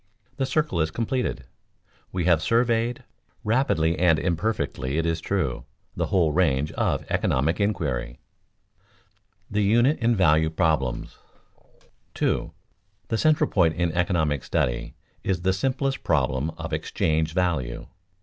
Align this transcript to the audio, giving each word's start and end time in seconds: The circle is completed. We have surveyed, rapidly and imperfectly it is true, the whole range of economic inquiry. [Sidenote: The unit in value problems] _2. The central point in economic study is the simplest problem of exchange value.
The 0.37 0.47
circle 0.47 0.81
is 0.81 0.89
completed. 0.89 1.43
We 2.11 2.25
have 2.25 2.41
surveyed, 2.41 3.03
rapidly 3.43 3.99
and 3.99 4.17
imperfectly 4.17 4.97
it 4.97 5.05
is 5.05 5.21
true, 5.21 5.65
the 5.95 6.07
whole 6.07 6.31
range 6.31 6.71
of 6.71 7.05
economic 7.07 7.59
inquiry. 7.59 8.17
[Sidenote: 8.73 9.45
The 9.51 9.61
unit 9.63 9.99
in 9.99 10.15
value 10.15 10.49
problems] 10.49 11.19
_2. 12.15 12.51
The 13.09 13.17
central 13.19 13.47
point 13.51 13.75
in 13.75 13.91
economic 13.91 14.43
study 14.43 14.95
is 15.23 15.43
the 15.43 15.53
simplest 15.53 16.03
problem 16.03 16.49
of 16.57 16.73
exchange 16.73 17.33
value. 17.33 17.85